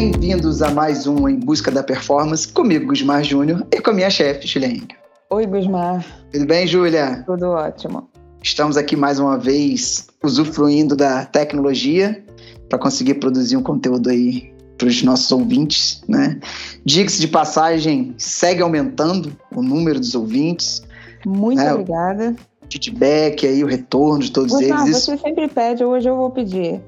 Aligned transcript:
Bem-vindos 0.00 0.62
a 0.62 0.70
mais 0.70 1.06
um 1.06 1.28
Em 1.28 1.36
Busca 1.36 1.70
da 1.70 1.82
Performance, 1.82 2.48
comigo, 2.48 2.86
Gusmar 2.86 3.22
Júnior, 3.22 3.66
e 3.70 3.82
com 3.82 3.90
a 3.90 3.92
minha 3.92 4.08
chefe, 4.08 4.46
Juliane. 4.46 4.88
Oi, 5.28 5.46
Gusmar. 5.46 6.02
Tudo 6.32 6.46
bem, 6.46 6.66
Júlia? 6.66 7.22
Tudo 7.26 7.50
ótimo. 7.50 8.08
Estamos 8.42 8.78
aqui 8.78 8.96
mais 8.96 9.20
uma 9.20 9.36
vez 9.36 10.06
usufruindo 10.24 10.96
da 10.96 11.26
tecnologia 11.26 12.24
para 12.70 12.78
conseguir 12.78 13.16
produzir 13.16 13.58
um 13.58 13.62
conteúdo 13.62 14.08
aí 14.08 14.50
para 14.78 14.88
os 14.88 15.02
nossos 15.02 15.30
ouvintes, 15.32 16.02
né? 16.08 16.40
Diga-se 16.82 17.20
de 17.20 17.28
passagem, 17.28 18.14
segue 18.16 18.62
aumentando 18.62 19.36
o 19.54 19.62
número 19.62 20.00
dos 20.00 20.14
ouvintes. 20.14 20.82
Muito 21.26 21.58
né? 21.58 21.74
obrigada. 21.74 22.34
O 22.62 22.72
feedback 22.72 23.46
aí, 23.46 23.62
o 23.62 23.66
retorno 23.66 24.20
de 24.20 24.32
todos 24.32 24.50
Gustavo, 24.50 24.82
eles. 24.82 24.96
Você 24.96 25.18
sempre 25.18 25.46
pede, 25.46 25.84
hoje 25.84 26.08
eu 26.08 26.16
vou 26.16 26.30
pedir. 26.30 26.80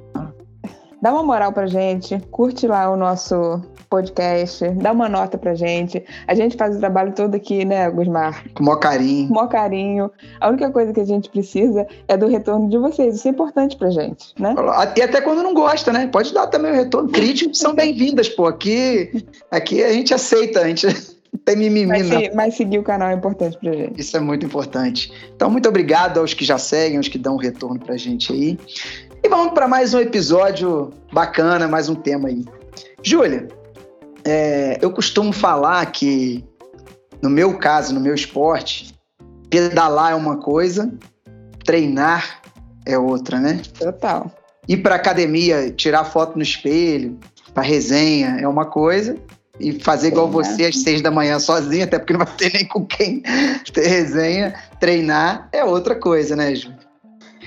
Dá 1.03 1.13
uma 1.13 1.25
moral 1.25 1.53
pra 1.53 1.67
gente, 1.67 2.17
curte 2.31 2.65
lá 2.69 2.89
o 2.89 2.97
nosso 2.97 3.61
podcast, 3.91 4.69
dá 4.71 4.93
uma 4.93 5.09
nota 5.09 5.37
pra 5.37 5.53
gente. 5.53 6.01
A 6.29 6.35
gente 6.35 6.57
faz 6.57 6.77
o 6.77 6.79
trabalho 6.79 7.13
todo 7.13 7.35
aqui, 7.35 7.65
né, 7.65 7.91
Gusmar? 7.91 8.45
Com 8.55 8.63
maior 8.63 8.77
carinho. 8.77 9.27
Com 9.27 9.35
maior 9.35 9.49
carinho. 9.49 10.11
A 10.41 10.49
única 10.49 10.71
coisa 10.71 10.93
que 10.93 11.01
a 11.01 11.05
gente 11.05 11.29
precisa 11.29 11.89
é 12.07 12.17
do 12.17 12.29
retorno 12.29 12.71
de 12.71 12.79
vocês. 12.79 13.17
Isso 13.17 13.27
é 13.27 13.33
importante 13.33 13.77
pra 13.77 13.91
gente, 13.91 14.33
né? 14.39 14.55
E 14.97 15.03
até 15.03 15.21
quando 15.21 15.43
não 15.43 15.53
gosta, 15.53 15.93
né? 15.93 16.07
Pode 16.07 16.33
dar 16.33 16.47
também 16.47 16.71
o 16.71 16.75
retorno. 16.77 17.11
Críticas 17.13 17.59
são 17.59 17.75
bem-vindas, 17.75 18.29
pô. 18.29 18.47
Aqui, 18.47 19.25
aqui 19.51 19.83
a 19.83 19.93
gente 19.93 20.15
aceita, 20.15 20.61
a 20.61 20.69
gente 20.69 20.87
tem 21.45 21.57
mimimi, 21.57 21.85
mas, 21.87 22.09
não. 22.09 22.21
mas 22.33 22.55
seguir 22.55 22.79
o 22.79 22.85
canal 22.85 23.09
é 23.09 23.15
importante 23.15 23.59
pra 23.59 23.73
gente. 23.73 24.01
Isso 24.01 24.17
é 24.17 24.21
muito 24.21 24.47
importante. 24.47 25.13
Então, 25.35 25.51
muito 25.51 25.69
obrigado 25.69 26.21
aos 26.21 26.33
que 26.33 26.45
já 26.45 26.59
seguem, 26.59 26.97
aos 26.97 27.09
que 27.09 27.19
dão 27.19 27.35
um 27.35 27.39
retorno 27.39 27.81
pra 27.81 27.97
gente 27.97 28.33
aí. 28.33 28.57
E 29.25 29.29
vamos 29.29 29.55
para 29.55 29.69
mais 29.69 29.95
um 29.95 30.01
episódio 30.01 30.91
bacana, 31.13 31.69
mais 31.69 31.89
um 31.89 31.95
tema 31.95 32.29
aí. 32.29 32.45
Júlia, 33.05 33.47
é, 34.25 34.79
eu 34.83 34.91
costumo 34.91 35.33
falar 35.33 35.87
que, 35.93 36.45
no 37.23 37.31
meu 37.31 37.57
caso, 37.57 37.95
no 37.95 38.01
meu 38.01 38.17
esporte, 38.17 38.93
pedalar 39.49 40.11
é 40.11 40.15
uma 40.17 40.39
coisa, 40.39 40.93
treinar 41.65 42.43
é 42.85 42.99
outra, 42.99 43.39
né? 43.39 43.63
Total. 43.79 44.29
Ir 44.69 44.79
para 44.79 44.97
academia, 44.97 45.71
tirar 45.71 46.05
foto 46.05 46.37
no 46.37 46.43
espelho, 46.43 47.17
para 47.55 47.63
resenha 47.63 48.39
é 48.41 48.49
uma 48.49 48.67
coisa, 48.67 49.17
e 49.61 49.79
fazer 49.79 50.09
igual 50.09 50.29
treinar. 50.29 50.51
você 50.51 50.65
às 50.67 50.83
seis 50.83 51.01
da 51.01 51.13
manhã 51.13 51.39
sozinha, 51.39 51.85
até 51.85 51.97
porque 51.97 52.13
não 52.13 52.25
vai 52.25 52.35
ter 52.37 52.53
nem 52.53 52.67
com 52.67 52.85
quem 52.85 53.23
ter 53.73 53.87
resenha, 53.87 54.53
treinar 54.81 55.49
é 55.53 55.65
outra 55.65 55.95
coisa, 55.95 56.35
né, 56.35 56.57
Ju? 56.57 56.73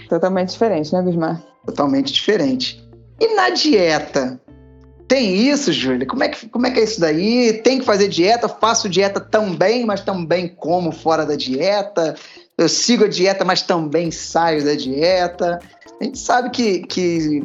Totalmente 0.07 0.51
diferente, 0.51 0.93
né, 0.93 1.01
Bismar? 1.01 1.54
Totalmente 1.65 2.13
diferente. 2.13 2.83
E 3.19 3.33
na 3.35 3.49
dieta? 3.49 4.39
Tem 5.07 5.35
isso, 5.35 5.71
Júlia? 5.71 6.05
Como 6.07 6.23
é, 6.23 6.29
que, 6.29 6.49
como 6.49 6.65
é 6.65 6.71
que 6.71 6.79
é 6.79 6.83
isso 6.83 6.99
daí? 6.99 7.53
Tem 7.63 7.79
que 7.79 7.85
fazer 7.85 8.07
dieta? 8.07 8.49
Faço 8.49 8.89
dieta 8.89 9.19
também, 9.19 9.85
mas 9.85 10.01
também 10.01 10.47
como 10.47 10.91
fora 10.91 11.25
da 11.25 11.35
dieta? 11.35 12.15
Eu 12.57 12.67
sigo 12.67 13.05
a 13.05 13.07
dieta, 13.07 13.45
mas 13.45 13.61
também 13.61 14.09
saio 14.09 14.65
da 14.65 14.73
dieta? 14.73 15.59
A 15.99 16.03
gente 16.03 16.17
sabe 16.17 16.49
que, 16.49 16.79
que 16.87 17.43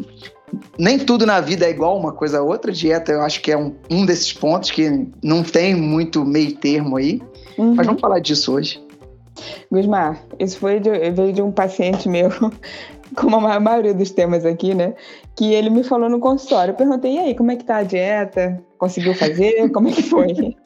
nem 0.78 0.98
tudo 0.98 1.26
na 1.26 1.40
vida 1.40 1.66
é 1.66 1.70
igual 1.70 1.98
uma 1.98 2.12
coisa 2.12 2.38
a 2.38 2.42
outra. 2.42 2.72
Dieta, 2.72 3.12
eu 3.12 3.20
acho 3.20 3.40
que 3.42 3.52
é 3.52 3.58
um, 3.58 3.74
um 3.90 4.06
desses 4.06 4.32
pontos 4.32 4.70
que 4.70 5.06
não 5.22 5.42
tem 5.42 5.74
muito 5.74 6.24
meio 6.24 6.56
termo 6.56 6.96
aí. 6.96 7.20
Uhum. 7.58 7.74
Mas 7.74 7.86
vamos 7.86 8.00
falar 8.00 8.20
disso 8.20 8.54
hoje. 8.54 8.82
Gusmar, 9.70 10.20
isso 10.38 10.58
foi 10.58 10.80
de, 10.80 10.90
veio 11.10 11.32
de 11.32 11.42
um 11.42 11.52
paciente 11.52 12.08
meu 12.08 12.30
como 13.16 13.46
a 13.46 13.60
maioria 13.60 13.94
dos 13.94 14.10
temas 14.10 14.44
aqui, 14.44 14.74
né? 14.74 14.94
Que 15.36 15.52
ele 15.52 15.70
me 15.70 15.82
falou 15.82 16.08
no 16.08 16.20
consultório. 16.20 16.72
Eu 16.72 16.76
perguntei, 16.76 17.14
e 17.14 17.18
aí, 17.18 17.34
como 17.34 17.50
é 17.50 17.56
que 17.56 17.64
tá 17.64 17.78
a 17.78 17.82
dieta? 17.82 18.62
Conseguiu 18.78 19.14
fazer? 19.14 19.68
Como 19.70 19.88
é 19.88 19.92
que 19.92 20.02
foi? 20.02 20.28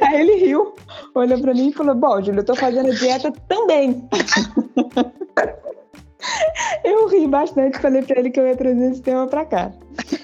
aí 0.00 0.20
ele 0.20 0.46
riu, 0.46 0.74
olhou 1.14 1.40
pra 1.40 1.54
mim 1.54 1.68
e 1.68 1.72
falou, 1.72 1.94
bom, 1.94 2.22
Júlio, 2.22 2.40
eu 2.40 2.44
tô 2.44 2.54
fazendo 2.54 2.90
a 2.90 2.94
dieta 2.94 3.32
também. 3.48 4.08
eu 6.84 7.08
ri 7.08 7.26
bastante, 7.26 7.78
falei 7.78 8.02
pra 8.02 8.18
ele 8.18 8.30
que 8.30 8.40
eu 8.40 8.46
ia 8.46 8.56
trazer 8.56 8.90
esse 8.90 9.02
tema 9.02 9.26
pra 9.26 9.44
cá. 9.44 9.72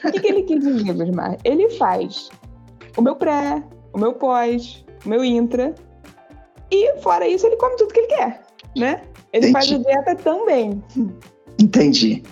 O 0.04 0.12
que, 0.12 0.20
que 0.20 0.28
ele 0.28 0.42
quis 0.42 0.60
dizer, 0.60 0.94
Gusmar? 0.94 1.36
Ele 1.44 1.68
faz 1.70 2.30
o 2.96 3.02
meu 3.02 3.16
pré, 3.16 3.62
o 3.92 3.98
meu 3.98 4.12
pós, 4.12 4.84
o 5.04 5.08
meu 5.08 5.24
intra, 5.24 5.74
e 6.70 6.98
fora 7.00 7.26
isso, 7.26 7.46
ele 7.46 7.56
come 7.56 7.76
tudo 7.76 7.92
que 7.92 8.00
ele 8.00 8.08
quer, 8.08 8.42
né? 8.76 9.02
Ele 9.32 9.48
Entendi. 9.48 9.52
faz 9.52 9.72
a 9.72 9.78
dieta 9.78 10.16
também. 10.16 10.82
Entendi. 11.68 12.22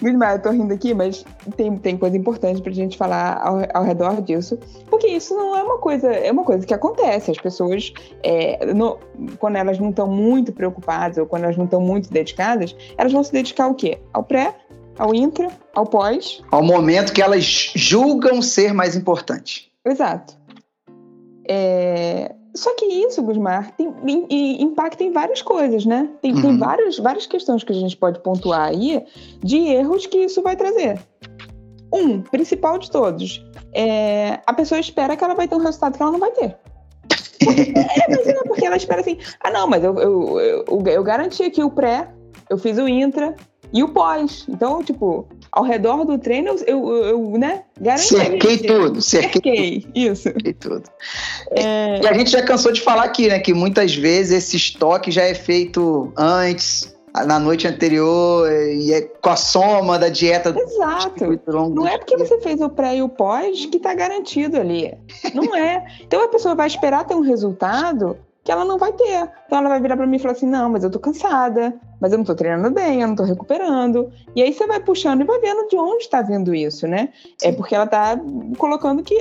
Guilherme, 0.00 0.24
eu 0.26 0.42
tô 0.42 0.50
rindo 0.50 0.74
aqui, 0.74 0.92
mas 0.92 1.24
tem, 1.56 1.76
tem 1.78 1.96
coisa 1.96 2.16
importante 2.16 2.60
pra 2.60 2.72
gente 2.72 2.96
falar 2.96 3.40
ao, 3.42 3.62
ao 3.72 3.84
redor 3.84 4.20
disso. 4.20 4.58
Porque 4.90 5.06
isso 5.06 5.34
não 5.34 5.56
é 5.56 5.62
uma 5.62 5.78
coisa, 5.78 6.08
é 6.08 6.30
uma 6.30 6.44
coisa 6.44 6.66
que 6.66 6.74
acontece. 6.74 7.30
As 7.30 7.38
pessoas, 7.38 7.92
é, 8.22 8.74
no, 8.74 8.98
quando 9.38 9.56
elas 9.56 9.78
não 9.78 9.90
estão 9.90 10.06
muito 10.06 10.52
preocupadas 10.52 11.16
ou 11.16 11.26
quando 11.26 11.44
elas 11.44 11.56
não 11.56 11.64
estão 11.64 11.80
muito 11.80 12.10
dedicadas, 12.10 12.76
elas 12.98 13.12
vão 13.12 13.22
se 13.24 13.32
dedicar 13.32 13.64
ao 13.64 13.74
quê? 13.74 13.98
Ao 14.12 14.22
pré, 14.22 14.54
ao 14.98 15.14
intra, 15.14 15.48
ao 15.74 15.86
pós. 15.86 16.42
Ao 16.50 16.62
momento 16.62 17.12
que 17.12 17.22
elas 17.22 17.72
julgam 17.74 18.42
ser 18.42 18.74
mais 18.74 18.96
importante. 18.96 19.72
Exato. 19.84 20.34
É, 21.48 22.34
só 22.56 22.74
que 22.74 22.84
isso, 22.84 23.22
Gusmar, 23.22 23.72
tem, 23.76 23.92
em, 24.04 24.62
impacta 24.62 25.04
em 25.04 25.12
várias 25.12 25.42
coisas, 25.42 25.84
né? 25.84 26.08
Tem, 26.20 26.34
uhum. 26.34 26.42
tem 26.42 26.58
várias, 26.58 26.98
várias 26.98 27.26
questões 27.26 27.62
que 27.62 27.72
a 27.72 27.76
gente 27.76 27.96
pode 27.96 28.20
pontuar 28.20 28.68
aí 28.68 29.04
de 29.42 29.58
erros 29.58 30.06
que 30.06 30.18
isso 30.18 30.42
vai 30.42 30.56
trazer. 30.56 30.98
Um, 31.92 32.20
principal 32.20 32.78
de 32.78 32.90
todos, 32.90 33.44
é, 33.72 34.40
a 34.46 34.52
pessoa 34.52 34.80
espera 34.80 35.16
que 35.16 35.22
ela 35.22 35.34
vai 35.34 35.46
ter 35.46 35.54
um 35.54 35.60
resultado 35.60 35.96
que 35.96 36.02
ela 36.02 36.12
não 36.12 36.18
vai 36.18 36.32
ter. 36.32 36.56
é, 37.46 38.08
mas 38.08 38.34
não, 38.34 38.42
porque 38.44 38.66
ela 38.66 38.76
espera 38.76 39.00
assim, 39.00 39.18
ah 39.40 39.50
não, 39.50 39.68
mas 39.68 39.84
eu, 39.84 39.94
eu, 39.98 40.40
eu, 40.40 40.82
eu 40.86 41.04
garanti 41.04 41.42
aqui 41.42 41.62
o 41.62 41.70
pré, 41.70 42.08
eu 42.50 42.58
fiz 42.58 42.78
o 42.78 42.88
intra 42.88 43.34
e 43.72 43.82
o 43.82 43.88
pós. 43.88 44.46
Então, 44.48 44.82
tipo, 44.82 45.28
ao 45.50 45.64
redor 45.64 46.04
do 46.04 46.18
treino, 46.18 46.56
eu, 46.66 46.88
eu, 46.88 47.04
eu 47.04 47.38
né, 47.38 47.62
garanti. 47.80 48.08
Cerquei 48.08 48.58
tudo, 48.58 49.00
cerquei, 49.00 49.80
cerquei 49.80 49.86
isso. 49.94 50.22
Cerquei 50.22 50.52
tudo. 50.52 50.84
É... 51.50 52.00
E 52.02 52.06
a 52.06 52.12
gente 52.12 52.30
já 52.30 52.42
cansou 52.42 52.72
de 52.72 52.80
falar 52.80 53.04
aqui, 53.04 53.28
né, 53.28 53.38
que 53.38 53.54
muitas 53.54 53.94
vezes 53.94 54.44
esse 54.44 54.56
estoque 54.56 55.10
já 55.10 55.22
é 55.22 55.34
feito 55.34 56.12
antes, 56.16 56.94
na 57.24 57.38
noite 57.38 57.66
anterior, 57.66 58.50
e 58.50 58.92
é 58.92 59.00
com 59.00 59.30
a 59.30 59.36
soma 59.36 59.98
da 59.98 60.08
dieta. 60.08 60.54
Exato. 60.56 61.40
Não 61.70 61.86
é 61.86 61.96
porque 61.96 62.16
você 62.16 62.38
fez 62.40 62.60
o 62.60 62.68
pré 62.68 62.96
e 62.96 63.02
o 63.02 63.08
pós 63.08 63.64
que 63.66 63.78
está 63.78 63.94
garantido 63.94 64.58
ali. 64.58 64.92
Não 65.32 65.54
é. 65.54 65.86
Então 66.02 66.22
a 66.22 66.28
pessoa 66.28 66.54
vai 66.54 66.66
esperar 66.66 67.04
ter 67.04 67.14
um 67.14 67.20
resultado 67.20 68.18
que 68.44 68.52
ela 68.52 68.64
não 68.64 68.78
vai 68.78 68.92
ter. 68.92 69.28
Então 69.46 69.58
ela 69.58 69.68
vai 69.68 69.80
virar 69.80 69.96
para 69.96 70.06
mim 70.06 70.16
e 70.16 70.18
falar 70.18 70.32
assim: 70.32 70.46
não, 70.46 70.68
mas 70.68 70.84
eu 70.84 70.90
tô 70.90 70.98
cansada, 70.98 71.74
mas 72.00 72.12
eu 72.12 72.18
não 72.18 72.24
tô 72.24 72.34
treinando 72.34 72.70
bem, 72.70 73.00
eu 73.00 73.08
não 73.08 73.16
tô 73.16 73.24
recuperando. 73.24 74.10
E 74.34 74.42
aí 74.42 74.52
você 74.52 74.66
vai 74.66 74.80
puxando 74.80 75.22
e 75.22 75.24
vai 75.24 75.40
vendo 75.40 75.68
de 75.68 75.76
onde 75.76 76.04
está 76.04 76.22
vindo 76.22 76.54
isso, 76.54 76.86
né? 76.86 77.10
É 77.42 77.52
porque 77.52 77.74
ela 77.74 77.86
tá 77.86 78.18
colocando 78.58 79.02
que 79.02 79.16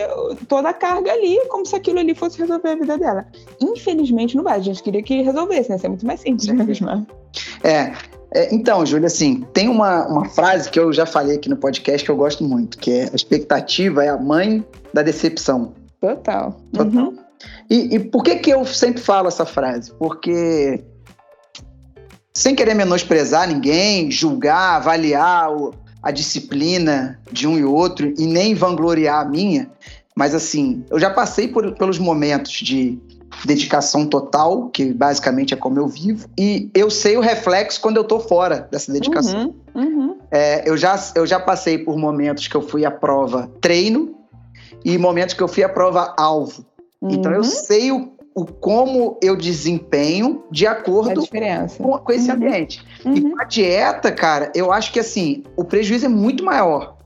toda 0.48 0.70
a 0.70 0.74
carga 0.74 1.12
ali, 1.12 1.40
como 1.48 1.66
se 1.66 1.76
aquilo 1.76 2.00
ali 2.00 2.14
fosse 2.14 2.38
resolver 2.40 2.70
a 2.70 2.76
vida 2.76 2.98
dela. 2.98 3.26
Infelizmente 3.62 4.36
não 4.36 4.44
vai. 4.44 4.58
A 4.58 4.62
gente 4.62 4.84
queria 4.84 5.02
que 5.02 5.22
resolvesse, 5.22 5.70
né? 5.70 5.76
Isso 5.78 5.86
é 5.86 5.90
muito 5.90 6.06
mais 6.06 6.20
simples, 6.20 6.48
né, 6.48 6.64
Bismar? 6.64 7.06
É. 7.64 7.94
É, 8.34 8.54
então, 8.54 8.86
Júlia, 8.86 9.08
assim, 9.08 9.46
tem 9.54 9.70
uma, 9.70 10.06
uma 10.08 10.26
frase 10.26 10.70
que 10.70 10.78
eu 10.78 10.92
já 10.92 11.06
falei 11.06 11.38
aqui 11.38 11.48
no 11.48 11.56
podcast 11.56 12.04
que 12.04 12.12
eu 12.12 12.18
gosto 12.18 12.44
muito, 12.44 12.78
que 12.78 12.92
é 12.92 13.04
a 13.04 13.16
expectativa 13.16 14.04
é 14.04 14.10
a 14.10 14.18
mãe 14.18 14.66
da 14.94 15.02
decepção. 15.02 15.74
Total. 16.02 16.60
Total. 16.74 17.04
Uhum. 17.04 17.18
E, 17.70 17.96
e 17.96 18.00
por 18.00 18.24
que, 18.24 18.36
que 18.36 18.50
eu 18.52 18.66
sempre 18.66 19.02
falo 19.02 19.28
essa 19.28 19.46
frase? 19.46 19.92
Porque, 19.98 20.84
sem 22.36 22.54
querer 22.54 22.74
menosprezar 22.74 23.48
ninguém, 23.48 24.12
julgar, 24.12 24.76
avaliar 24.76 25.52
o, 25.52 25.74
a 26.04 26.12
disciplina 26.12 27.18
de 27.32 27.48
um 27.48 27.58
e 27.58 27.64
outro, 27.64 28.14
e 28.18 28.28
nem 28.28 28.54
vangloriar 28.54 29.22
a 29.22 29.26
minha, 29.26 29.72
mas 30.14 30.36
assim, 30.36 30.84
eu 30.90 31.00
já 31.00 31.10
passei 31.10 31.48
por, 31.48 31.74
pelos 31.76 31.98
momentos 31.98 32.52
de 32.52 33.00
dedicação 33.46 34.06
total, 34.06 34.70
que 34.70 34.94
basicamente 34.94 35.54
é 35.54 35.58
como 35.58 35.80
eu 35.80 35.88
vivo, 35.88 36.30
e 36.38 36.70
eu 36.74 36.92
sei 36.92 37.16
o 37.18 37.22
reflexo 37.22 37.80
quando 37.80 37.98
eu 37.98 38.04
tô 38.04 38.20
fora 38.20 38.68
dessa 38.70 38.92
dedicação. 38.92 39.56
Uhum, 39.74 39.82
uhum. 39.82 40.18
É, 40.30 40.70
eu, 40.70 40.76
já, 40.76 41.02
eu 41.16 41.26
já 41.26 41.40
passei 41.40 41.78
por 41.78 41.98
momentos 41.98 42.48
que 42.48 42.56
eu 42.56 42.62
fui 42.62 42.86
à 42.86 42.92
prova 42.92 43.50
treino 43.62 44.16
e 44.84 44.98
momentos 44.98 45.34
que 45.34 45.42
eu 45.42 45.48
fui 45.48 45.64
à 45.64 45.70
prova 45.70 46.14
alvo. 46.18 46.66
Então 47.02 47.32
eu 47.32 47.40
uhum. 47.40 47.44
sei 47.44 47.92
o, 47.92 48.15
o, 48.36 48.46
como 48.46 49.18
eu 49.24 49.36
desempenho 49.36 50.44
de 50.52 50.68
acordo 50.68 51.26
com, 51.78 51.98
com, 51.98 52.12
esse 52.12 52.30
uhum. 52.30 52.36
ambiente. 52.36 52.86
Uhum. 53.06 53.14
E 53.14 53.22
com 53.22 53.42
a 53.42 53.46
dieta, 53.46 54.12
cara, 54.12 54.52
eu 54.54 54.74
acho 54.74 54.92
que 54.92 55.00
assim, 55.00 55.44
o 55.56 55.64
prejuízo 55.64 56.06
é 56.06 56.10
muito 56.10 56.44
maior. 56.44 56.98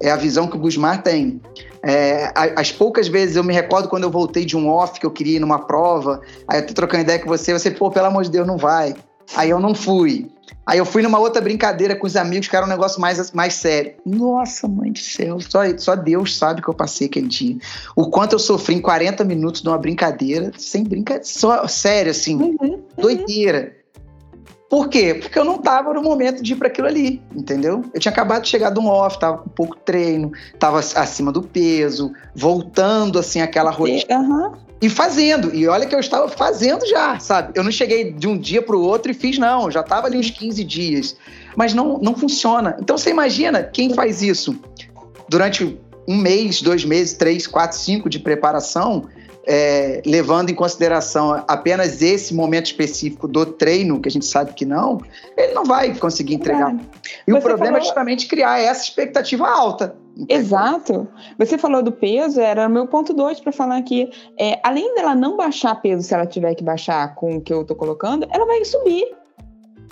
É 0.00 0.10
a 0.10 0.16
visão 0.16 0.48
que 0.48 0.56
o 0.56 0.58
Gusmar 0.58 1.02
tem. 1.02 1.40
É, 1.84 2.32
as 2.34 2.72
poucas 2.72 3.06
vezes 3.06 3.36
eu 3.36 3.44
me 3.44 3.52
recordo 3.52 3.88
quando 3.88 4.04
eu 4.04 4.10
voltei 4.10 4.44
de 4.44 4.56
um 4.56 4.68
off 4.68 4.98
que 4.98 5.06
eu 5.06 5.10
queria 5.10 5.36
ir 5.36 5.40
numa 5.40 5.66
prova, 5.66 6.20
aí 6.48 6.60
eu 6.60 6.66
tô 6.66 6.72
trocando 6.72 7.02
ideia 7.02 7.18
com 7.18 7.28
você, 7.28 7.52
você, 7.52 7.70
pô, 7.70 7.90
pelo 7.90 8.06
amor 8.06 8.24
de 8.24 8.30
Deus, 8.30 8.46
não 8.46 8.56
vai. 8.56 8.94
Aí 9.34 9.50
eu 9.50 9.60
não 9.60 9.74
fui. 9.74 10.30
Aí 10.64 10.78
eu 10.78 10.84
fui 10.84 11.02
numa 11.02 11.18
outra 11.18 11.40
brincadeira 11.40 11.96
com 11.96 12.06
os 12.06 12.16
amigos, 12.16 12.46
que 12.46 12.54
era 12.54 12.64
um 12.64 12.68
negócio 12.68 13.00
mais, 13.00 13.32
mais 13.32 13.54
sério. 13.54 13.94
Nossa, 14.06 14.68
mãe 14.68 14.92
do 14.92 14.98
céu, 14.98 15.40
só, 15.40 15.60
só 15.76 15.96
Deus 15.96 16.36
sabe 16.36 16.62
que 16.62 16.68
eu 16.68 16.74
passei 16.74 17.08
aquele 17.08 17.26
dia. 17.26 17.56
O 17.96 18.08
quanto 18.08 18.34
eu 18.34 18.38
sofri 18.38 18.76
em 18.76 18.80
40 18.80 19.24
minutos 19.24 19.60
de 19.60 19.68
uma 19.68 19.78
brincadeira, 19.78 20.52
sem 20.56 20.84
brincadeira, 20.84 21.24
só 21.24 21.66
sério, 21.66 22.12
assim, 22.12 22.36
uhum, 22.36 22.56
uhum. 22.60 22.82
doideira. 22.96 23.74
Por 24.70 24.88
quê? 24.88 25.14
Porque 25.14 25.38
eu 25.38 25.44
não 25.44 25.56
estava 25.56 25.92
no 25.92 26.02
momento 26.02 26.42
de 26.42 26.54
ir 26.54 26.56
para 26.56 26.68
aquilo 26.68 26.86
ali, 26.86 27.20
entendeu? 27.34 27.84
Eu 27.92 28.00
tinha 28.00 28.10
acabado 28.10 28.42
de 28.42 28.48
chegar 28.48 28.70
de 28.70 28.80
um 28.80 28.86
off, 28.86 29.18
tava 29.18 29.38
com 29.38 29.50
pouco 29.50 29.76
treino, 29.76 30.32
tava 30.58 30.78
acima 30.78 31.30
do 31.30 31.42
peso, 31.42 32.10
voltando 32.34 33.18
assim 33.18 33.42
aquela 33.42 33.70
rotina. 33.70 34.18
Uhum. 34.18 34.52
E 34.82 34.90
fazendo. 34.90 35.54
E 35.54 35.68
olha 35.68 35.86
que 35.86 35.94
eu 35.94 36.00
estava 36.00 36.28
fazendo 36.28 36.84
já, 36.86 37.16
sabe? 37.20 37.52
Eu 37.54 37.62
não 37.62 37.70
cheguei 37.70 38.12
de 38.12 38.26
um 38.26 38.36
dia 38.36 38.60
para 38.60 38.76
o 38.76 38.82
outro 38.82 39.12
e 39.12 39.14
fiz, 39.14 39.38
não. 39.38 39.70
Já 39.70 39.80
estava 39.80 40.08
ali 40.08 40.18
uns 40.18 40.28
15 40.28 40.64
dias. 40.64 41.16
Mas 41.54 41.72
não, 41.72 41.98
não 41.98 42.16
funciona. 42.16 42.76
Então 42.80 42.98
você 42.98 43.10
imagina 43.10 43.62
quem 43.62 43.94
faz 43.94 44.22
isso 44.22 44.58
durante 45.28 45.78
um 46.08 46.16
mês, 46.16 46.60
dois 46.60 46.84
meses, 46.84 47.14
três, 47.14 47.46
quatro, 47.46 47.78
cinco 47.78 48.10
de 48.10 48.18
preparação 48.18 49.08
é, 49.46 50.02
levando 50.06 50.50
em 50.50 50.54
consideração 50.54 51.44
apenas 51.48 52.00
esse 52.00 52.34
momento 52.34 52.66
específico 52.66 53.26
do 53.26 53.44
treino, 53.46 54.00
que 54.00 54.08
a 54.08 54.10
gente 54.10 54.26
sabe 54.26 54.52
que 54.52 54.64
não, 54.64 55.00
ele 55.36 55.52
não 55.52 55.64
vai 55.64 55.94
conseguir 55.94 56.34
entregar. 56.34 56.74
E 57.26 57.32
Você 57.32 57.38
o 57.38 57.40
problema 57.40 57.64
é 57.64 57.66
falou... 57.66 57.78
é 57.78 57.84
justamente 57.84 58.26
criar 58.26 58.60
essa 58.60 58.84
expectativa 58.84 59.48
alta. 59.48 59.96
Entendeu? 60.16 60.36
Exato. 60.36 61.08
Você 61.38 61.56
falou 61.56 61.82
do 61.82 61.90
peso, 61.90 62.40
era 62.40 62.66
o 62.66 62.70
meu 62.70 62.86
ponto 62.86 63.14
dois 63.14 63.40
para 63.40 63.50
falar 63.50 63.78
aqui. 63.78 64.10
É, 64.38 64.60
além 64.62 64.94
dela 64.94 65.14
não 65.14 65.36
baixar 65.36 65.74
peso, 65.76 66.02
se 66.02 66.14
ela 66.14 66.26
tiver 66.26 66.54
que 66.54 66.62
baixar 66.62 67.14
com 67.14 67.36
o 67.36 67.40
que 67.40 67.52
eu 67.52 67.62
estou 67.62 67.76
colocando, 67.76 68.26
ela 68.30 68.46
vai 68.46 68.64
subir. 68.64 69.06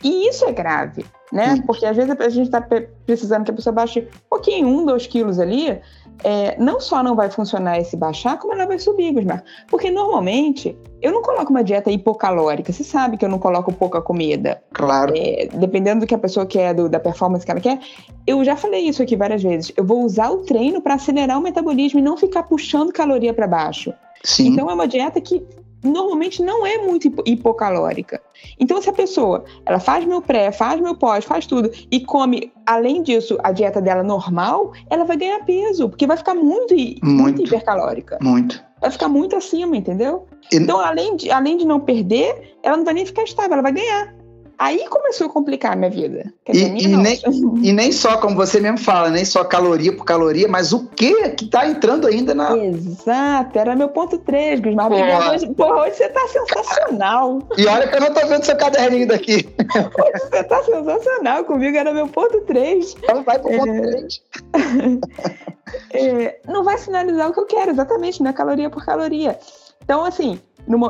E 0.03 0.29
isso 0.29 0.47
é 0.47 0.53
grave, 0.53 1.05
né? 1.31 1.63
Porque 1.67 1.85
às 1.85 1.95
vezes 1.95 2.11
a 2.19 2.29
gente 2.29 2.47
está 2.47 2.61
precisando 2.61 3.45
que 3.45 3.51
a 3.51 3.55
pessoa 3.55 3.73
baixe 3.73 4.01
um 4.01 4.29
pouquinho, 4.31 4.67
um, 4.67 4.87
dois 4.87 5.07
quilos 5.07 5.39
ali, 5.39 5.79
é, 6.23 6.57
não 6.59 6.81
só 6.81 7.03
não 7.03 7.15
vai 7.15 7.31
funcionar 7.31 7.79
esse 7.79 7.97
baixar, 7.97 8.39
como 8.39 8.53
ela 8.53 8.67
vai 8.67 8.79
subir, 8.79 9.13
Gusmar. 9.13 9.43
Porque 9.69 9.91
normalmente 9.91 10.77
eu 11.01 11.13
não 11.13 11.23
coloco 11.23 11.51
uma 11.51 11.65
dieta 11.65 11.91
hipocalórica. 11.91 12.73
Você 12.73 12.85
sabe 12.85 13.17
que 13.17 13.25
eu 13.25 13.29
não 13.29 13.39
coloco 13.39 13.73
pouca 13.73 14.01
comida. 14.01 14.63
Claro. 14.73 15.13
É, 15.17 15.49
dependendo 15.53 16.01
do 16.01 16.07
que 16.07 16.15
a 16.15 16.19
pessoa 16.19 16.45
quer, 16.45 16.75
do, 16.75 16.89
da 16.89 17.01
performance 17.01 17.45
que 17.45 17.51
ela 17.51 17.61
quer. 17.61 17.81
Eu 18.27 18.45
já 18.45 18.57
falei 18.57 18.83
isso 18.83 19.03
aqui 19.03 19.17
várias 19.17 19.43
vezes. 19.43 19.73
Eu 19.77 19.85
vou 19.85 20.05
usar 20.05 20.31
o 20.31 20.39
treino 20.39 20.81
para 20.81 20.95
acelerar 20.95 21.39
o 21.39 21.43
metabolismo 21.43 21.99
e 21.99 22.03
não 22.03 22.17
ficar 22.17 22.43
puxando 22.43 22.93
caloria 22.93 23.33
para 23.33 23.47
baixo. 23.47 23.93
Sim. 24.23 24.49
Então 24.49 24.71
é 24.71 24.75
uma 24.75 24.87
dieta 24.87 25.21
que 25.21 25.43
normalmente 25.83 26.43
não 26.43 26.67
é 26.67 26.79
muito 26.79 27.13
hipocalórica. 27.25 28.21
Então, 28.59 28.81
se 28.81 28.89
a 28.89 28.93
pessoa 28.93 29.45
ela 29.67 29.79
faz 29.79 30.05
meu 30.05 30.21
pré, 30.23 30.53
faz 30.53 30.81
meu 30.81 30.95
pós, 30.95 31.25
faz 31.25 31.47
tudo 31.47 31.71
e 31.91 32.01
come, 32.01 32.53
além 32.67 33.03
disso, 33.03 33.39
a 33.43 33.53
dieta 33.53 33.81
dela 33.81 34.03
normal, 34.03 34.73
ela 34.89 35.05
vai 35.05 35.17
ganhar 35.17 35.45
peso, 35.45 35.89
porque 35.89 36.07
vai 36.07 36.17
ficar 36.17 36.35
muito, 36.35 36.75
muito, 36.75 37.05
muito 37.05 37.43
hipercalórica. 37.43 38.19
Muito. 38.21 38.63
Vai 38.81 38.91
ficar 38.91 39.09
muito 39.09 39.37
acima, 39.37 39.77
entendeu? 39.77 40.27
E... 40.53 40.57
Então, 40.57 40.81
além 40.81 41.17
de, 41.17 41.31
além 41.31 41.57
de 41.57 41.67
não 41.67 41.81
perder, 41.81 42.57
ela 42.63 42.77
não 42.77 42.85
vai 42.85 42.95
nem 42.95 43.05
ficar 43.07 43.25
estável, 43.25 43.53
ela 43.53 43.63
vai 43.63 43.73
ganhar. 43.73 44.20
Aí 44.61 44.87
começou 44.91 45.27
a 45.27 45.31
complicar 45.31 45.73
a 45.73 45.77
minha 45.77 45.91
vida. 45.91 46.35
E, 46.47 46.59
e, 46.59 46.87
nem, 46.87 47.19
e, 47.63 47.73
nem, 47.73 47.91
só, 47.91 48.19
como 48.19 48.37
você 48.37 48.61
mesmo 48.61 48.77
fala, 48.77 49.09
nem 49.09 49.25
só 49.25 49.43
caloria 49.43 49.91
por 49.91 50.05
caloria, 50.05 50.47
mas 50.47 50.71
o 50.71 50.87
que 50.87 51.31
que 51.31 51.47
tá 51.47 51.67
entrando 51.67 52.07
ainda 52.07 52.35
na. 52.35 52.55
Exato, 52.59 53.59
era 53.59 53.75
meu 53.75 53.89
ponto 53.89 54.19
3, 54.19 54.61
Gusmar. 54.61 54.91
Porra. 54.91 55.33
Hoje, 55.33 55.47
porra, 55.55 55.85
hoje 55.85 55.95
você 55.95 56.09
tá 56.11 56.21
sensacional. 56.29 57.39
E 57.57 57.67
olha 57.67 57.89
que 57.89 57.97
eu 57.97 58.01
não 58.03 58.13
tô 58.13 58.27
vendo 58.27 58.45
seu 58.45 58.55
caderninho 58.55 59.09
daqui. 59.09 59.49
Hoje 59.59 60.31
você 60.31 60.45
tá 60.45 60.63
sensacional, 60.63 61.43
comigo 61.47 61.79
era 61.79 61.95
meu 61.95 62.09
ponto 62.09 62.43
3. 62.43 62.97
Então 63.03 63.23
vai 63.23 63.39
pro 63.39 63.51
ponto 63.51 63.67
é... 63.67 63.81
3. 63.81 64.23
é, 65.95 66.41
não 66.47 66.65
vai 66.65 66.77
finalizar 66.77 67.31
o 67.31 67.33
que 67.33 67.41
eu 67.41 67.47
quero, 67.47 67.71
exatamente, 67.71 68.23
é 68.23 68.33
caloria 68.35 68.69
por 68.69 68.85
caloria. 68.85 69.39
Então, 69.83 70.05
assim, 70.05 70.39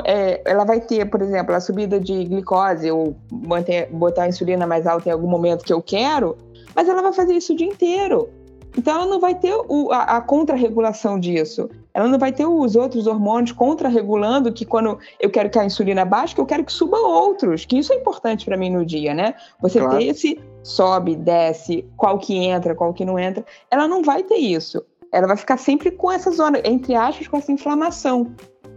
é, 0.05 0.43
ela 0.44 0.65
vai 0.65 0.81
ter, 0.81 1.09
por 1.09 1.23
exemplo, 1.23 1.55
a 1.55 1.61
subida 1.61 1.99
de 2.00 2.25
glicose 2.25 2.91
ou 2.91 3.17
manter, 3.31 3.88
botar 3.91 4.25
a 4.25 4.29
insulina 4.29 4.67
mais 4.67 4.87
alta 4.87 5.09
em 5.09 5.12
algum 5.12 5.29
momento 5.29 5.65
que 5.65 5.73
eu 5.73 5.81
quero, 5.81 6.37
mas 6.75 6.88
ela 6.88 7.03
vai 7.03 7.12
fazer 7.12 7.35
isso 7.35 7.53
o 7.53 7.56
dia 7.56 7.67
inteiro. 7.67 8.29
Então 8.77 8.94
ela 8.94 9.06
não 9.06 9.19
vai 9.19 9.35
ter 9.35 9.55
o, 9.69 9.91
a, 9.91 10.03
a 10.17 10.21
contrarregulação 10.21 11.19
disso. 11.19 11.69
Ela 11.93 12.06
não 12.06 12.19
vai 12.19 12.32
ter 12.32 12.47
os 12.47 12.77
outros 12.77 13.06
hormônios 13.06 13.53
contrarregulando 13.53 14.53
que 14.53 14.65
quando 14.65 14.99
eu 15.19 15.29
quero 15.29 15.50
que 15.50 15.59
a 15.59 15.65
insulina 15.65 16.05
baixe, 16.05 16.35
que 16.35 16.41
eu 16.41 16.47
quero 16.47 16.65
que 16.65 16.73
suba 16.73 16.97
outros, 16.97 17.65
que 17.65 17.79
isso 17.79 17.93
é 17.93 17.97
importante 17.97 18.44
para 18.44 18.56
mim 18.56 18.71
no 18.71 18.85
dia, 18.87 19.12
né? 19.12 19.35
Você 19.61 19.81
claro. 19.81 19.99
ter 19.99 20.05
esse 20.05 20.41
sobe, 20.62 21.17
desce, 21.17 21.85
qual 21.97 22.19
que 22.19 22.37
entra, 22.37 22.75
qual 22.75 22.94
que 22.94 23.05
não 23.05 23.19
entra. 23.19 23.44
Ela 23.71 23.88
não 23.88 24.03
vai 24.03 24.23
ter 24.23 24.37
isso. 24.37 24.85
Ela 25.12 25.26
vai 25.26 25.37
ficar 25.37 25.56
sempre 25.56 25.91
com 25.91 26.11
essa 26.11 26.31
zona, 26.31 26.61
entre 26.65 26.94
aspas, 26.94 27.26
com 27.26 27.37
essa 27.37 27.50
inflamação. 27.50 28.31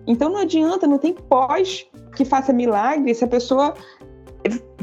Então 0.07 0.29
não 0.29 0.39
adianta, 0.39 0.87
não 0.87 0.97
tem 0.97 1.13
pós 1.13 1.85
que 2.15 2.25
faça 2.25 2.53
milagre 2.53 3.13
se 3.13 3.23
a 3.23 3.27
pessoa 3.27 3.73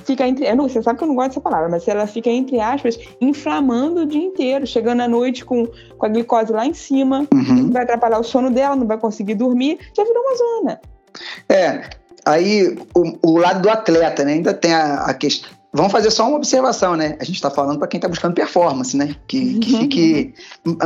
fica 0.05 0.27
entre. 0.27 0.53
Não, 0.55 0.69
você 0.69 0.83
sabe 0.83 0.99
que 0.99 1.05
eu 1.05 1.09
não 1.09 1.15
gosto 1.15 1.29
dessa 1.29 1.41
palavra, 1.41 1.69
mas 1.69 1.85
se 1.85 1.91
ela 1.91 2.07
fica, 2.07 2.31
entre 2.31 2.61
aspas, 2.61 2.99
inflamando 3.21 4.03
o 4.03 4.07
dia 4.07 4.23
inteiro, 4.23 4.67
chegando 4.67 5.01
à 5.03 5.09
noite 5.09 5.45
com, 5.45 5.67
com 5.67 6.07
a 6.07 6.09
glicose 6.09 6.53
lá 6.53 6.67
em 6.67 6.75
cima, 6.75 7.27
uhum. 7.33 7.71
vai 7.71 7.83
atrapalhar 7.83 8.19
o 8.19 8.25
sono 8.25 8.51
dela, 8.51 8.77
não 8.77 8.87
vai 8.87 8.99
conseguir 8.99 9.35
dormir, 9.35 9.79
já 9.97 10.05
virou 10.05 10.23
uma 10.23 10.37
zona. 10.37 10.81
É, 11.49 11.91
aí 12.25 12.79
o, 12.95 13.31
o 13.31 13.39
lado 13.39 13.63
do 13.63 13.71
atleta, 13.71 14.25
né? 14.25 14.35
Ainda 14.35 14.55
tem 14.55 14.73
a, 14.73 15.05
a 15.05 15.15
questão. 15.15 15.60
Vamos 15.73 15.93
fazer 15.93 16.11
só 16.11 16.27
uma 16.27 16.37
observação, 16.37 16.97
né? 16.97 17.17
A 17.21 17.25
gente 17.25 17.37
está 17.37 17.49
falando 17.49 17.79
para 17.79 17.87
quem 17.87 17.99
está 17.99 18.09
buscando 18.09 18.35
performance, 18.35 18.97
né? 18.97 19.15
Que, 19.29 19.59
que 19.61 19.73
uhum. 19.73 19.81
fique 19.81 20.35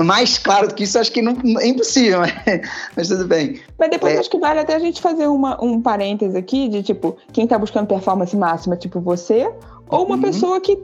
mais 0.05 0.37
claro 0.37 0.69
do 0.69 0.75
que 0.75 0.85
isso, 0.85 0.99
acho 0.99 1.11
que 1.11 1.23
não, 1.23 1.37
é 1.59 1.67
impossível, 1.67 2.21
mas, 2.47 2.61
mas 2.95 3.09
tudo 3.09 3.27
bem. 3.27 3.61
Mas 3.79 3.91
depois 3.91 4.15
é. 4.15 4.19
acho 4.19 4.31
que 4.31 4.39
vale 4.39 4.61
até 4.61 4.75
a 4.75 4.79
gente 4.79 5.01
fazer 5.01 5.27
uma, 5.27 5.63
um 5.65 5.81
parêntese 5.81 6.37
aqui 6.37 6.69
de 6.69 6.83
tipo, 6.83 7.17
quem 7.33 7.45
está 7.45 7.59
buscando 7.59 7.87
performance 7.87 8.37
máxima, 8.37 8.77
tipo 8.77 9.01
você, 9.01 9.51
ou 9.89 10.05
uma 10.05 10.17
uhum. 10.17 10.21
pessoa 10.21 10.61
que 10.61 10.79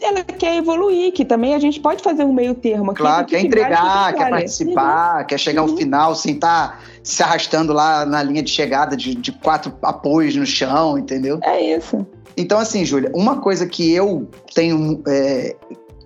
ela 0.00 0.24
quer 0.24 0.56
evoluir, 0.56 1.12
que 1.12 1.24
também 1.24 1.54
a 1.54 1.58
gente 1.58 1.78
pode 1.78 2.02
fazer 2.02 2.24
um 2.24 2.32
meio 2.32 2.54
termo 2.54 2.90
aqui. 2.90 3.00
Claro, 3.00 3.26
quer 3.26 3.40
entregar, 3.40 4.14
quer 4.14 4.30
participar, 4.30 5.20
uhum. 5.20 5.26
quer 5.26 5.38
chegar 5.38 5.60
ao 5.60 5.68
uhum. 5.68 5.76
final 5.76 6.14
sem 6.14 6.34
estar 6.34 6.70
tá 6.70 6.78
se 7.02 7.22
arrastando 7.22 7.72
lá 7.74 8.06
na 8.06 8.22
linha 8.22 8.42
de 8.42 8.50
chegada 8.50 8.96
de, 8.96 9.14
de 9.14 9.30
quatro 9.30 9.74
apoios 9.82 10.34
no 10.34 10.46
chão, 10.46 10.96
entendeu? 10.96 11.38
É 11.42 11.76
isso. 11.76 12.06
Então, 12.36 12.58
assim, 12.58 12.84
Júlia, 12.84 13.10
uma 13.14 13.40
coisa 13.40 13.66
que 13.66 13.92
eu 13.92 14.28
tenho, 14.54 15.02
é, 15.06 15.54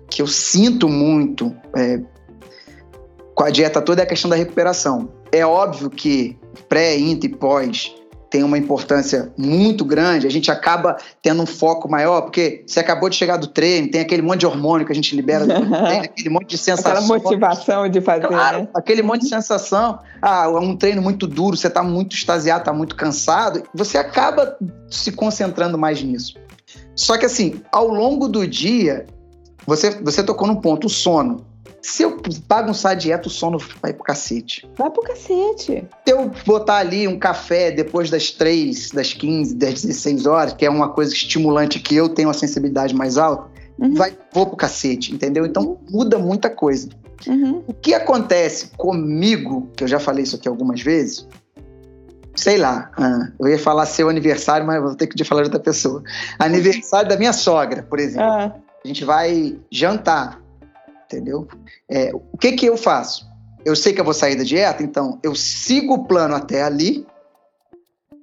que 0.09 0.21
eu 0.21 0.27
sinto 0.27 0.89
muito 0.89 1.55
é, 1.75 2.01
com 3.33 3.43
a 3.43 3.49
dieta 3.49 3.81
toda 3.81 4.01
é 4.01 4.03
a 4.03 4.07
questão 4.07 4.29
da 4.29 4.35
recuperação. 4.35 5.09
É 5.31 5.45
óbvio 5.45 5.89
que 5.89 6.37
pré, 6.67 6.97
intra 6.97 7.29
e 7.29 7.35
pós 7.35 7.95
tem 8.37 8.43
uma 8.43 8.57
importância 8.59 9.33
muito 9.35 9.83
grande, 9.83 10.27
a 10.27 10.29
gente 10.29 10.51
acaba 10.51 10.97
tendo 11.23 11.41
um 11.41 11.45
foco 11.47 11.89
maior, 11.89 12.21
porque 12.21 12.63
você 12.67 12.79
acabou 12.79 13.09
de 13.09 13.15
chegar 13.15 13.35
do 13.35 13.47
treino, 13.47 13.89
tem 13.89 13.99
aquele 13.99 14.21
monte 14.21 14.41
de 14.41 14.45
hormônio 14.45 14.85
que 14.85 14.91
a 14.91 14.95
gente 14.95 15.15
libera, 15.15 15.43
tem 15.89 16.01
aquele 16.01 16.29
monte 16.29 16.49
de 16.49 16.57
sensação. 16.59 16.91
Aquela 16.91 17.07
motivação 17.07 17.89
de 17.89 17.99
fazer. 17.99 18.27
Claro, 18.27 18.59
né? 18.59 18.67
aquele 18.75 19.01
monte 19.01 19.21
de 19.21 19.29
sensação. 19.29 19.97
Ah, 20.21 20.47
um 20.49 20.77
treino 20.77 21.01
muito 21.01 21.25
duro, 21.25 21.57
você 21.57 21.65
está 21.65 21.81
muito 21.81 22.15
extasiado, 22.15 22.59
está 22.59 22.71
muito 22.71 22.95
cansado, 22.95 23.63
você 23.73 23.97
acaba 23.97 24.55
se 24.87 25.11
concentrando 25.11 25.75
mais 25.75 26.03
nisso. 26.03 26.35
Só 26.95 27.17
que 27.17 27.25
assim, 27.25 27.59
ao 27.71 27.87
longo 27.87 28.27
do 28.27 28.45
dia, 28.45 29.07
você, 29.65 29.89
você 29.99 30.21
tocou 30.21 30.47
num 30.47 30.57
ponto, 30.57 30.85
o 30.85 30.89
sono. 30.91 31.43
Se 31.81 32.03
eu 32.03 32.21
bagunçar 32.47 32.93
a 32.93 32.95
dieta, 32.95 33.27
o 33.27 33.31
sono 33.31 33.57
vai 33.81 33.93
pro 33.93 34.03
cacete. 34.03 34.69
Vai 34.75 34.89
pro 34.89 35.03
cacete. 35.03 35.87
Se 36.05 36.13
eu 36.13 36.31
botar 36.45 36.77
ali 36.77 37.07
um 37.07 37.17
café 37.17 37.71
depois 37.71 38.09
das 38.09 38.31
3, 38.31 38.91
das 38.91 39.13
15, 39.13 39.55
das 39.55 39.81
16 39.83 40.25
horas, 40.25 40.53
que 40.53 40.65
é 40.65 40.69
uma 40.69 40.89
coisa 40.89 41.13
estimulante 41.13 41.79
que 41.79 41.95
eu 41.95 42.09
tenho 42.09 42.27
uma 42.27 42.33
sensibilidade 42.33 42.95
mais 42.95 43.17
alta, 43.17 43.49
uhum. 43.79 43.93
vai, 43.93 44.17
vou 44.33 44.47
pro 44.47 44.57
cacete, 44.57 45.13
entendeu? 45.13 45.45
Então 45.45 45.79
muda 45.89 46.17
muita 46.17 46.49
coisa. 46.49 46.89
Uhum. 47.25 47.63
O 47.67 47.73
que 47.73 47.93
acontece 47.93 48.71
comigo, 48.77 49.69
que 49.75 49.83
eu 49.83 49.87
já 49.87 49.99
falei 49.99 50.23
isso 50.23 50.35
aqui 50.35 50.47
algumas 50.47 50.81
vezes, 50.81 51.27
sei 52.35 52.57
lá, 52.57 52.91
ah, 52.97 53.29
eu 53.39 53.47
ia 53.47 53.59
falar 53.59 53.85
seu 53.85 54.09
aniversário, 54.09 54.65
mas 54.65 54.81
vou 54.81 54.95
ter 54.95 55.07
que 55.07 55.23
falar 55.23 55.41
de 55.41 55.47
outra 55.47 55.59
pessoa. 55.59 56.03
Aniversário 56.37 57.09
da 57.09 57.17
minha 57.17 57.33
sogra, 57.33 57.83
por 57.83 57.99
exemplo. 57.99 58.27
Ah. 58.27 58.53
A 58.83 58.87
gente 58.87 59.03
vai 59.03 59.57
jantar 59.71 60.41
entendeu? 61.07 61.47
É, 61.89 62.11
o 62.13 62.37
que 62.37 62.51
que 62.51 62.65
eu 62.65 62.77
faço? 62.77 63.25
Eu 63.65 63.75
sei 63.75 63.93
que 63.93 63.99
eu 63.99 64.05
vou 64.05 64.13
sair 64.13 64.35
da 64.35 64.43
dieta, 64.43 64.83
então 64.83 65.19
eu 65.23 65.35
sigo 65.35 65.95
o 65.95 66.05
plano 66.05 66.35
até 66.35 66.63
ali, 66.63 67.05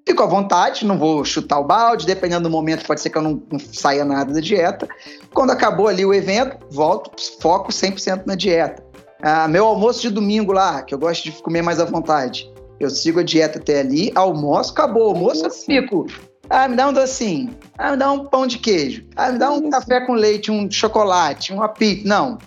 fico 0.07 0.23
à 0.23 0.27
vontade, 0.27 0.87
não 0.87 0.99
vou 0.99 1.25
chutar 1.25 1.59
o 1.59 1.65
balde, 1.65 2.07
dependendo 2.07 2.45
do 2.45 2.51
momento 2.51 2.87
pode 2.87 3.01
ser 3.01 3.11
que 3.11 3.19
eu 3.19 3.23
não, 3.23 3.43
não 3.51 3.59
saia 3.59 4.05
nada 4.05 4.33
da 4.33 4.41
dieta. 4.41 4.87
Quando 5.33 5.51
acabou 5.51 5.89
ali 5.89 6.05
o 6.05 6.15
evento, 6.15 6.59
volto, 6.71 7.11
foco 7.41 7.73
100% 7.73 8.23
na 8.27 8.35
dieta. 8.35 8.83
Ah, 9.23 9.49
meu 9.49 9.67
almoço 9.67 10.03
de 10.03 10.11
domingo 10.11 10.53
lá, 10.53 10.83
que 10.83 10.95
eu 10.95 10.99
gosto 10.99 11.25
de 11.25 11.33
comer 11.43 11.63
mais 11.63 11.81
à 11.81 11.85
vontade. 11.85 12.51
Eu 12.79 12.91
sigo 12.91 13.21
a 13.21 13.23
dieta 13.23 13.59
até 13.59 13.81
ali, 13.81 14.13
almoço, 14.15 14.73
acabou 14.73 15.07
o 15.07 15.09
almoço, 15.09 15.47
eu 15.47 15.51
fico 15.51 16.07
Ah, 16.51 16.69
me 16.69 16.77
dá 16.77 16.89
um 16.89 16.93
docinho. 16.93 17.57
Ah, 17.79 17.93
me 17.93 17.97
dá 17.97 18.13
um 18.13 18.27
pão 18.27 18.47
de 18.47 18.59
queijo. 18.59 19.07
Ah, 19.17 19.33
me 19.33 19.39
dá 19.39 19.51
um 19.51 19.61
Isso. 19.61 19.71
café 19.71 20.01
com 20.03 20.13
leite, 20.13 20.51
um 20.51 20.71
chocolate, 20.71 21.53
uma 21.53 21.69
pizza. 21.69 22.07
Não. 22.07 22.39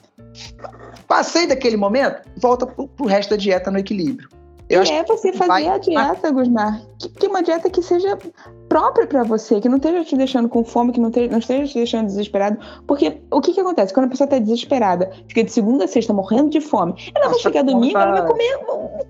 Passei 1.08 1.48
daquele 1.48 1.78
momento, 1.78 2.22
volta 2.38 2.66
pro, 2.66 2.88
pro 2.88 3.06
resto 3.06 3.32
da 3.32 3.38
dieta 3.38 3.72
no 3.72 3.80
equilíbrio. 3.80 4.30
Eu 4.70 4.82
é 4.82 5.04
você 5.04 5.32
fazer 5.32 5.48
vai... 5.48 5.68
a 5.68 5.78
dieta, 5.78 6.30
Gusmar, 6.30 6.82
que, 7.00 7.08
que 7.08 7.28
uma 7.28 7.42
dieta 7.42 7.70
que 7.70 7.82
seja 7.82 8.18
própria 8.68 9.08
para 9.08 9.24
você, 9.24 9.62
que 9.62 9.70
não 9.70 9.78
esteja 9.78 10.04
te 10.04 10.18
deixando 10.18 10.50
com 10.50 10.64
fome, 10.64 10.92
que 10.92 11.00
não, 11.00 11.10
te, 11.10 11.28
não 11.30 11.40
esteja 11.40 11.66
te 11.68 11.76
deixando 11.76 12.08
desesperado. 12.08 12.58
Porque 12.86 13.22
o 13.32 13.40
que 13.40 13.54
que 13.54 13.62
acontece? 13.62 13.94
Quando 13.94 14.08
a 14.08 14.10
pessoa 14.10 14.28
tá 14.28 14.38
desesperada, 14.38 15.10
fica 15.30 15.42
de 15.44 15.52
segunda 15.52 15.86
a 15.86 15.88
sexta 15.88 16.12
morrendo 16.12 16.50
de 16.50 16.60
fome, 16.60 16.94
ela 17.16 17.28
Nossa, 17.28 17.36
vai 17.36 17.40
chegar 17.40 17.64
domingo, 17.64 17.94
tá... 17.94 18.02
ela 18.02 18.12
vai 18.20 18.28
comer 18.28 18.60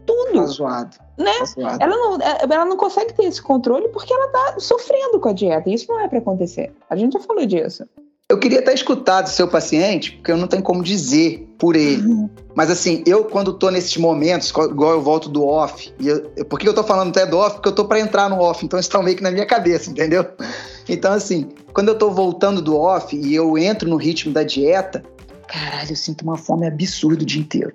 tudo. 0.05 0.33
Tá 0.33 0.45
zoado. 0.45 0.97
Né? 1.17 1.33
Tá 1.39 1.45
zoado. 1.45 1.83
Ela, 1.83 1.97
não, 1.97 2.15
é, 2.17 2.37
ela 2.43 2.65
não 2.65 2.77
consegue 2.77 3.13
ter 3.13 3.25
esse 3.25 3.41
controle 3.41 3.87
porque 3.89 4.13
ela 4.13 4.27
tá 4.27 4.59
sofrendo 4.59 5.19
com 5.19 5.29
a 5.29 5.33
dieta. 5.33 5.67
Isso 5.71 5.91
não 5.91 5.99
é 5.99 6.07
para 6.07 6.19
acontecer. 6.19 6.71
A 6.87 6.95
gente 6.95 7.13
já 7.13 7.19
falou 7.19 7.43
disso. 7.47 7.83
Eu 8.29 8.37
queria 8.37 8.59
estar 8.59 8.73
escutado 8.73 9.27
o 9.27 9.29
seu 9.29 9.47
paciente, 9.47 10.11
porque 10.11 10.29
eu 10.29 10.35
não 10.35 10.47
tenho 10.47 10.61
como 10.61 10.83
dizer 10.83 11.47
por 11.57 11.77
ele. 11.77 12.05
Uhum. 12.05 12.29
Mas 12.53 12.69
assim, 12.69 13.01
eu 13.07 13.23
quando 13.23 13.53
tô 13.53 13.71
nesses 13.71 13.95
momentos, 13.95 14.49
igual 14.49 14.91
eu 14.91 15.01
volto 15.01 15.29
do 15.29 15.45
off, 15.45 15.93
e 15.97 16.09
eu, 16.09 16.23
por 16.45 16.59
que 16.59 16.67
eu 16.67 16.73
tô 16.73 16.83
falando 16.83 17.09
até 17.09 17.25
do 17.25 17.37
off? 17.37 17.55
Porque 17.55 17.69
eu 17.69 17.75
tô 17.75 17.85
para 17.85 18.01
entrar 18.01 18.29
no 18.29 18.41
off, 18.41 18.65
então 18.65 18.77
isso 18.77 18.89
tá 18.89 19.01
meio 19.01 19.15
que 19.15 19.23
na 19.23 19.31
minha 19.31 19.45
cabeça, 19.45 19.89
entendeu? 19.89 20.25
Então 20.89 21.13
assim, 21.13 21.47
quando 21.71 21.87
eu 21.87 21.97
tô 21.97 22.11
voltando 22.11 22.61
do 22.61 22.75
off 22.75 23.15
e 23.15 23.33
eu 23.33 23.57
entro 23.57 23.89
no 23.89 23.95
ritmo 23.95 24.33
da 24.33 24.43
dieta, 24.43 25.03
caralho, 25.47 25.91
eu 25.91 25.95
sinto 25.95 26.23
uma 26.23 26.35
fome 26.35 26.67
absurda 26.67 27.23
o 27.23 27.25
dia 27.25 27.39
inteiro. 27.39 27.73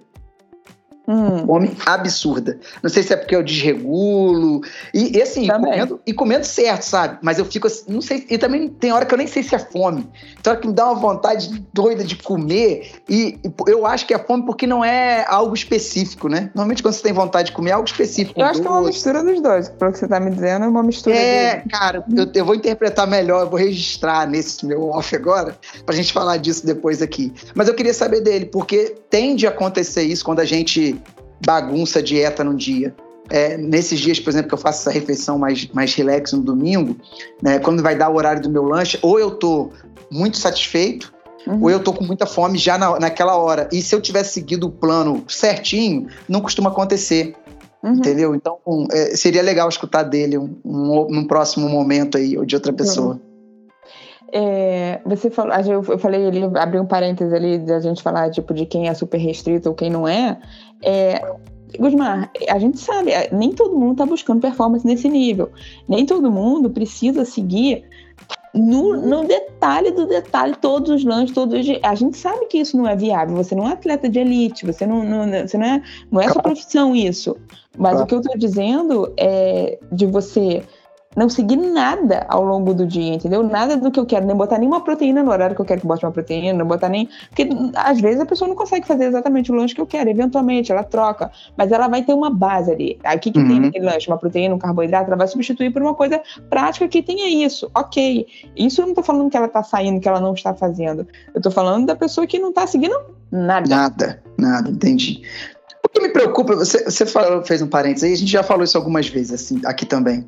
Hum. 1.06 1.47
Fome 1.47 1.76
absurda. 1.85 2.59
Não 2.82 2.88
sei 2.88 3.02
se 3.02 3.12
é 3.12 3.16
porque 3.16 3.35
eu 3.35 3.42
desregulo. 3.42 4.61
E, 4.94 5.16
e 5.16 5.23
assim, 5.23 5.49
comendo, 5.49 6.00
e 6.06 6.12
comendo 6.12 6.44
certo, 6.44 6.82
sabe? 6.82 7.18
Mas 7.23 7.38
eu 7.38 7.44
fico 7.44 7.66
assim, 7.66 7.85
não 7.88 8.00
sei. 8.00 8.25
E 8.30 8.38
também 8.38 8.68
tem 8.68 8.92
hora 8.92 9.04
que 9.04 9.12
eu 9.12 9.18
nem 9.18 9.26
sei 9.26 9.42
se 9.42 9.54
é 9.54 9.59
fome. 9.59 10.09
Tem 10.42 10.52
hora 10.52 10.61
que 10.61 10.68
me 10.68 10.73
dá 10.73 10.87
uma 10.87 10.94
vontade 10.94 11.64
doida 11.73 12.04
de 12.04 12.16
comer. 12.16 12.92
E, 13.09 13.38
e 13.44 13.52
eu 13.66 13.85
acho 13.85 14.06
que 14.06 14.14
é 14.14 14.18
fome 14.18 14.44
porque 14.44 14.66
não 14.66 14.85
é 14.85 15.25
algo 15.28 15.54
específico, 15.54 16.28
né? 16.28 16.50
Normalmente 16.54 16.82
quando 16.82 16.94
você 16.94 17.02
tem 17.02 17.12
vontade 17.12 17.47
de 17.49 17.52
comer, 17.52 17.71
é 17.71 17.75
algo 17.75 17.88
específico. 17.88 18.40
Eu 18.40 18.44
acho 18.44 18.61
doce. 18.61 18.62
que 18.62 18.68
é 18.68 18.71
uma 18.71 18.87
mistura 18.87 19.25
dos 19.25 19.40
dois. 19.40 19.68
Pelo 19.71 19.92
que 19.92 19.99
você 19.99 20.06
tá 20.06 20.21
me 20.21 20.30
dizendo, 20.30 20.64
é 20.66 20.68
uma 20.68 20.82
mistura. 20.82 21.16
É, 21.16 21.56
dos... 21.62 21.73
cara, 21.73 22.04
eu, 22.16 22.30
eu 22.32 22.44
vou 22.44 22.54
interpretar 22.54 23.06
melhor, 23.09 23.42
eu 23.42 23.50
vou 23.50 23.59
registrar 23.59 24.28
nesse 24.28 24.64
meu 24.64 24.90
off 24.90 25.14
agora, 25.16 25.56
pra 25.85 25.94
gente 25.94 26.12
falar 26.12 26.37
disso 26.37 26.64
depois 26.64 27.02
aqui. 27.02 27.32
Mas 27.54 27.66
eu 27.66 27.75
queria 27.75 27.94
saber 27.94 28.21
dele, 28.21 28.47
porque 28.47 28.94
tende 29.11 29.47
a 29.47 29.50
acontecer 29.50 30.02
isso 30.02 30.25
quando 30.25 30.40
a 30.40 30.44
gente 30.44 30.92
bagunça 31.45 31.99
a 31.99 32.03
dieta 32.03 32.45
num 32.45 32.55
dia. 32.55 32.95
É, 33.31 33.57
nesses 33.57 34.01
dias, 34.01 34.21
por 34.21 34.31
exemplo, 34.31 34.49
que 34.49 34.55
eu 34.55 34.59
faço 34.59 34.81
essa 34.81 34.91
refeição 34.91 35.39
mais, 35.39 35.67
mais 35.69 35.95
relax 35.95 36.33
no 36.33 36.43
domingo, 36.43 36.97
né, 37.43 37.59
quando 37.59 37.83
vai 37.83 37.97
dar 37.97 38.11
o 38.11 38.17
horário 38.17 38.43
do 38.43 38.51
meu 38.51 38.65
lanche, 38.65 38.99
ou 39.01 39.19
eu 39.19 39.31
tô 39.31 39.71
muito 40.11 40.37
satisfeito, 40.37 41.13
uhum. 41.47 41.63
ou 41.63 41.71
eu 41.71 41.83
tô 41.83 41.93
com 41.93 42.05
muita 42.05 42.27
fome 42.27 42.59
já 42.59 42.77
na, 42.77 42.99
naquela 42.99 43.37
hora. 43.37 43.69
E 43.73 43.81
se 43.81 43.95
eu 43.95 44.01
tivesse 44.01 44.35
seguido 44.35 44.67
o 44.67 44.71
plano 44.71 45.25
certinho, 45.29 46.09
não 46.29 46.41
costuma 46.41 46.71
acontecer. 46.71 47.35
Uhum. 47.83 47.95
Entendeu? 47.95 48.35
Então, 48.35 48.59
um, 48.67 48.87
é, 48.93 49.17
seria 49.17 49.43
legal 49.43 49.69
escutar 49.69 50.05
dele 50.05 50.39
um, 50.39 50.57
um, 50.65 51.09
num 51.09 51.25
próximo 51.27 51.69
momento 51.69 52.17
aí, 52.19 52.37
ou 52.37 52.45
de 52.45 52.55
outra 52.55 52.73
pessoa. 52.73 53.15
Uhum. 53.15 53.33
É, 54.35 54.99
você 55.05 55.29
falou, 55.29 55.53
eu 55.71 55.99
falei, 55.99 56.23
ele 56.23 56.43
abriu 56.59 56.81
um 56.81 56.87
parênteses 56.87 57.35
ali 57.35 57.59
da 57.59 57.79
gente 57.81 58.03
falar 58.03 58.31
tipo 58.31 58.55
de 58.55 58.65
quem 58.65 58.89
é 58.89 58.95
super 58.95 59.19
restrito 59.19 59.69
ou 59.69 59.75
quem 59.75 59.91
não 59.91 60.09
é. 60.09 60.39
É 60.83 61.23
Gusmar, 61.79 62.31
a 62.49 62.59
gente 62.59 62.79
sabe, 62.79 63.12
nem 63.33 63.53
todo 63.53 63.79
mundo 63.79 63.93
está 63.93 64.07
buscando 64.07 64.41
performance 64.41 64.87
nesse 64.87 65.09
nível. 65.09 65.51
Nem 65.89 66.05
todo 66.05 66.31
mundo 66.31 66.69
precisa 66.71 67.25
seguir 67.25 67.85
no, 68.55 68.95
no, 69.01 69.25
detalhe 69.25 69.91
do 69.91 70.07
detalhe 70.07 70.55
todos 70.61 70.91
os 70.91 71.05
lanches, 71.05 71.35
todos 71.35 71.59
os 71.59 71.79
A 71.83 71.95
gente 71.95 72.19
sabe 72.19 72.47
que 72.47 72.59
isso 72.59 72.77
não 72.77 72.87
é 72.87 72.95
viável. 72.95 73.35
Você 73.37 73.55
não 73.55 73.67
é 73.67 73.73
atleta 73.73 74.09
de 74.09 74.19
elite, 74.19 74.67
você 74.67 74.87
não, 74.87 75.03
não, 75.03 75.27
você 75.47 75.57
não 75.57 75.67
é, 75.67 75.83
não 76.11 76.21
é 76.21 76.29
sua 76.29 76.43
profissão 76.43 76.95
isso. 76.95 77.37
Mas 77.79 78.01
o 78.01 78.07
que 78.07 78.15
eu 78.15 78.21
estou 78.21 78.37
dizendo 78.37 79.12
é 79.17 79.79
de 79.91 80.05
você 80.05 80.62
não 81.16 81.28
seguir 81.28 81.57
nada 81.57 82.25
ao 82.28 82.45
longo 82.45 82.73
do 82.75 82.87
dia, 82.87 83.14
entendeu? 83.14 83.42
Nada 83.42 83.76
do 83.76 83.90
que 83.90 84.00
eu 84.00 84.07
quero, 84.07 84.26
nem 84.26 84.37
botar 84.37 84.59
nenhuma 84.59 84.81
proteína 84.81 85.23
no 85.23 85.31
horário 85.31 85.54
que 85.54 85.61
eu 85.61 85.66
quero 85.66 85.81
que 85.81 85.87
bote 85.87 86.04
uma 86.04 86.12
proteína, 86.12 86.59
não 86.59 86.66
botar 86.66 86.88
nem. 86.88 87.09
Porque 87.28 87.49
às 87.75 88.00
vezes 88.00 88.21
a 88.21 88.26
pessoa 88.26 88.49
não 88.49 88.54
consegue 88.54 88.87
fazer 88.87 89.04
exatamente 89.04 89.52
o 89.52 89.54
lanche 89.54 89.75
que 89.75 89.81
eu 89.81 89.87
quero, 89.87 90.09
eventualmente 90.11 90.73
ela 90.73 90.85
troca, 90.85 91.31
mas 91.57 91.71
ela 91.71 91.88
vai 91.88 92.02
ter 92.02 92.14
uma 92.14 92.31
base 92.31 92.71
ali. 92.71 92.99
Aí 93.04 93.16
o 93.16 93.21
que, 93.21 93.31
que 93.31 93.38
uhum. 93.38 93.49
tem 93.49 93.61
naquele 93.61 93.85
lanche? 93.85 94.09
Uma 94.09 94.19
proteína, 94.19 94.54
um 94.54 94.59
carboidrato, 94.59 95.09
ela 95.09 95.16
vai 95.16 95.28
substituir 95.28 95.71
por 95.71 95.83
uma 95.83 95.95
coisa 95.95 96.21
prática 96.49 96.88
que 96.88 97.02
tenha 97.02 97.28
isso, 97.45 97.71
ok. 97.75 98.26
Isso 98.57 98.81
eu 98.81 98.87
não 98.87 98.95
tô 98.95 99.02
falando 99.02 99.31
que 99.31 99.37
ela 99.37 99.49
tá 99.49 99.62
saindo, 99.62 100.00
que 100.00 100.09
ela 100.09 100.21
não 100.21 100.35
está 100.35 100.54
fazendo. 100.54 101.07
Eu 101.35 101.40
tô 101.40 101.50
falando 101.50 101.87
da 101.87 101.97
pessoa 101.97 102.26
que 102.26 102.38
não 102.38 102.52
tá 102.52 102.66
seguindo 102.66 102.99
nada. 103.31 103.69
Nada, 103.69 104.23
nada, 104.38 104.71
entendi. 104.71 105.23
O 105.85 105.88
que 105.88 106.00
me 106.00 106.09
preocupa, 106.09 106.54
você, 106.54 106.85
você 106.85 107.04
falou, 107.04 107.42
fez 107.45 107.61
um 107.61 107.66
parênteses 107.66 108.04
aí, 108.04 108.12
a 108.12 108.16
gente 108.16 108.31
já 108.31 108.42
falou 108.42 108.64
isso 108.64 108.78
algumas 108.78 109.09
vezes, 109.09 109.33
assim, 109.33 109.61
aqui 109.64 109.85
também. 109.85 110.26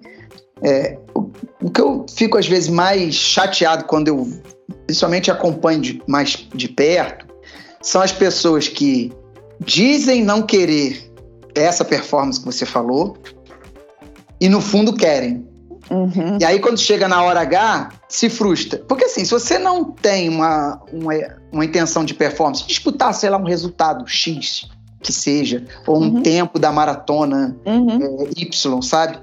É, 0.63 0.99
o, 1.15 1.31
o, 1.63 1.71
que 1.71 1.81
eu 1.81 2.07
fico 2.09 2.39
às 2.39 2.47
vezes 2.47 2.69
mais 2.69 3.15
chateado 3.15 3.85
quando 3.85 4.09
eu 4.09 4.29
principalmente 4.87 5.31
acompanho 5.31 5.81
de, 5.81 6.03
mais 6.07 6.47
de 6.55 6.69
perto 6.69 7.27
são 7.83 8.01
as 8.01 8.13
pessoas 8.13 8.69
que 8.69 9.13
dizem 9.61 10.23
não 10.23 10.43
querer 10.43 11.13
essa 11.55 11.85
performance 11.85 12.39
que 12.39 12.47
você 12.47 12.65
falou 12.65 13.17
e 14.41 14.49
no 14.49 14.61
fundo 14.61 14.95
querem. 14.95 15.47
Uhum. 15.91 16.39
E 16.41 16.45
aí, 16.45 16.59
quando 16.61 16.79
chega 16.79 17.07
na 17.07 17.23
hora 17.23 17.41
H, 17.41 17.91
se 18.09 18.31
frustra. 18.31 18.79
Porque 18.89 19.05
assim, 19.05 19.25
se 19.25 19.31
você 19.31 19.59
não 19.59 19.85
tem 19.85 20.29
uma, 20.29 20.81
uma, 20.91 21.13
uma 21.53 21.65
intenção 21.65 22.05
de 22.05 22.15
performance, 22.15 22.67
disputar, 22.67 23.13
sei 23.13 23.29
lá, 23.29 23.37
um 23.37 23.45
resultado 23.45 24.07
X 24.07 24.69
que 25.05 25.13
seja, 25.13 25.63
ou 25.87 26.03
um 26.03 26.15
uhum. 26.15 26.23
tempo 26.23 26.59
da 26.59 26.73
maratona 26.73 27.55
uhum. 27.67 28.27
é, 28.27 28.41
Y, 28.41 28.83
sabe? 28.83 29.19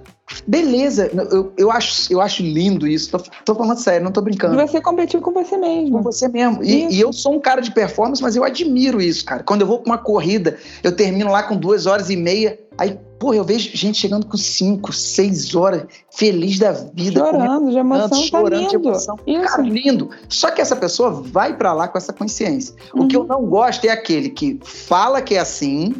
Beleza, 0.47 1.09
eu, 1.31 1.53
eu, 1.57 1.71
acho, 1.71 2.11
eu 2.11 2.21
acho 2.21 2.41
lindo 2.41 2.87
isso. 2.87 3.11
Tô, 3.11 3.23
tô 3.45 3.55
falando 3.55 3.77
sério, 3.77 4.03
não 4.03 4.11
tô 4.11 4.21
brincando. 4.21 4.59
E 4.59 4.67
você 4.67 4.81
competiu 4.81 5.21
com 5.21 5.31
você 5.31 5.57
mesmo. 5.57 5.97
Com 5.97 6.01
você 6.01 6.27
mesmo. 6.27 6.63
E, 6.63 6.95
e, 6.95 6.99
eu 6.99 7.11
sou 7.13 7.33
um 7.33 7.39
cara 7.39 7.61
de 7.61 7.71
performance, 7.71 8.21
mas 8.21 8.35
eu 8.35 8.43
admiro 8.43 9.01
isso, 9.01 9.25
cara. 9.25 9.43
Quando 9.43 9.61
eu 9.61 9.67
vou 9.67 9.79
pra 9.79 9.91
uma 9.91 9.97
corrida, 9.97 10.57
eu 10.83 10.91
termino 10.91 11.31
lá 11.31 11.43
com 11.43 11.55
duas 11.55 11.85
horas 11.85 12.09
e 12.09 12.15
meia. 12.15 12.59
Aí, 12.77 12.97
porra, 13.19 13.35
eu 13.35 13.43
vejo 13.43 13.69
gente 13.75 13.99
chegando 13.99 14.25
com 14.25 14.37
cinco, 14.37 14.91
seis 14.91 15.53
horas, 15.53 15.83
feliz 16.09 16.57
da 16.57 16.71
vida. 16.71 17.19
Chorando 17.19 17.69
de 17.69 17.77
emoção, 17.77 18.09
tá 18.09 18.15
chorando 18.15 18.63
tá 18.63 18.69
de 18.69 18.75
emoção. 18.75 19.19
Isso. 19.27 19.45
Cara, 19.45 19.61
lindo. 19.61 20.09
Só 20.27 20.49
que 20.49 20.61
essa 20.61 20.75
pessoa 20.75 21.11
vai 21.11 21.55
para 21.55 21.73
lá 21.73 21.87
com 21.87 21.97
essa 21.97 22.13
consciência. 22.13 22.73
Uhum. 22.93 23.03
O 23.03 23.07
que 23.07 23.15
eu 23.15 23.21
uhum. 23.21 23.27
não 23.27 23.45
gosto 23.45 23.85
é 23.85 23.89
aquele 23.89 24.29
que 24.29 24.59
fala 24.63 25.21
que 25.21 25.35
é 25.35 25.39
assim, 25.39 25.93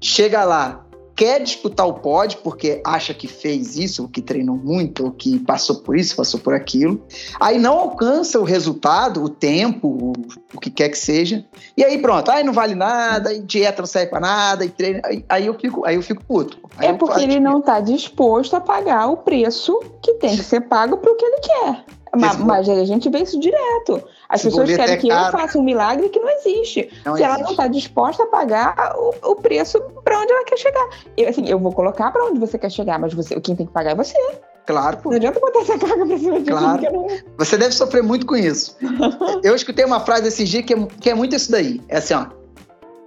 chega 0.00 0.44
lá, 0.44 0.84
quer 1.22 1.40
disputar 1.40 1.86
o 1.86 1.94
pódio 1.94 2.40
porque 2.42 2.82
acha 2.84 3.14
que 3.14 3.28
fez 3.28 3.76
isso, 3.76 4.02
ou 4.02 4.08
que 4.08 4.20
treinou 4.20 4.56
muito, 4.56 5.04
ou 5.04 5.12
que 5.12 5.38
passou 5.38 5.76
por 5.76 5.96
isso, 5.96 6.16
passou 6.16 6.40
por 6.40 6.52
aquilo. 6.52 7.00
Aí 7.38 7.60
não 7.60 7.78
alcança 7.78 8.40
o 8.40 8.42
resultado, 8.42 9.22
o 9.22 9.28
tempo, 9.28 9.86
o, 9.86 10.12
o 10.52 10.58
que 10.58 10.68
quer 10.68 10.88
que 10.88 10.98
seja. 10.98 11.44
E 11.76 11.84
aí 11.84 11.96
pronto, 11.98 12.28
aí 12.28 12.42
não 12.42 12.52
vale 12.52 12.74
nada, 12.74 13.30
aí 13.30 13.38
dieta 13.38 13.82
não 13.82 13.86
serve 13.86 14.10
para 14.10 14.18
nada, 14.18 14.64
e 14.64 14.68
treino, 14.68 15.00
aí, 15.04 15.24
aí, 15.28 15.46
eu 15.46 15.54
fico, 15.54 15.86
aí 15.86 15.94
eu 15.94 16.02
fico 16.02 16.24
puto. 16.24 16.58
Aí 16.76 16.88
é 16.88 16.92
porque 16.92 17.22
ele 17.22 17.38
não 17.38 17.60
está 17.60 17.78
disposto 17.78 18.56
a 18.56 18.60
pagar 18.60 19.06
o 19.06 19.18
preço 19.18 19.78
que 20.02 20.14
tem 20.14 20.36
que 20.36 20.42
ser 20.42 20.62
pago 20.62 20.96
para 20.96 21.12
o 21.12 21.14
que 21.14 21.24
ele 21.24 21.40
quer. 21.40 21.84
Mas, 22.14 22.36
mas, 22.36 22.68
a 22.68 22.84
gente 22.84 23.08
vê 23.08 23.20
isso 23.20 23.40
direto. 23.40 24.02
As 24.28 24.42
pessoas 24.42 24.68
querem 24.68 24.98
que 24.98 25.08
caro. 25.08 25.34
eu 25.34 25.40
faça 25.40 25.58
um 25.58 25.62
milagre 25.62 26.10
que 26.10 26.18
não 26.18 26.28
existe. 26.28 26.90
Não 27.06 27.16
Se 27.16 27.22
existe. 27.22 27.24
ela 27.24 27.38
não 27.38 27.50
está 27.52 27.66
disposta 27.68 28.24
a 28.24 28.26
pagar 28.26 28.94
o, 28.96 29.30
o 29.30 29.36
preço 29.36 29.80
para 30.04 30.20
onde 30.20 30.30
ela 30.30 30.44
quer 30.44 30.58
chegar. 30.58 30.88
Eu, 31.16 31.28
assim, 31.30 31.48
eu 31.48 31.58
vou 31.58 31.72
colocar 31.72 32.10
para 32.10 32.24
onde 32.26 32.38
você 32.38 32.58
quer 32.58 32.70
chegar, 32.70 32.98
mas 32.98 33.14
você, 33.14 33.40
quem 33.40 33.56
tem 33.56 33.66
que 33.66 33.72
pagar 33.72 33.92
é 33.92 33.94
você. 33.94 34.14
Claro, 34.66 34.98
pô. 34.98 35.08
Não 35.08 35.16
adianta 35.16 35.40
botar 35.40 35.60
essa 35.60 35.78
carga 35.78 36.04
pra 36.06 36.18
cima 36.18 36.40
de 36.40 36.50
claro. 36.50 36.82
Não... 36.92 37.06
Você 37.38 37.56
deve 37.56 37.72
sofrer 37.72 38.02
muito 38.02 38.26
com 38.26 38.36
isso. 38.36 38.76
eu 39.42 39.56
escutei 39.56 39.84
uma 39.84 40.00
frase 40.00 40.28
esse 40.28 40.44
dia 40.44 40.62
que 40.62 40.74
é, 40.74 40.86
que 41.00 41.10
é 41.10 41.14
muito 41.14 41.34
isso 41.34 41.50
daí. 41.50 41.80
É 41.88 41.96
assim, 41.96 42.12
ó. 42.12 42.26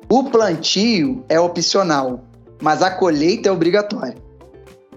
O 0.09 0.23
plantio 0.23 1.23
é 1.29 1.39
opcional, 1.39 2.21
mas 2.59 2.81
a 2.81 2.89
colheita 2.89 3.49
é 3.49 3.51
obrigatória. 3.51 4.15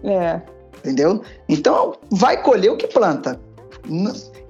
É. 0.02 0.40
Entendeu? 0.78 1.22
Então, 1.48 1.94
vai 2.10 2.42
colher 2.42 2.70
o 2.70 2.76
que 2.76 2.86
planta. 2.86 3.40